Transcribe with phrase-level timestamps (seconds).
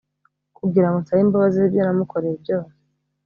[0.57, 2.75] kugirango nsabe imbabazi, zibyo namukoreye byose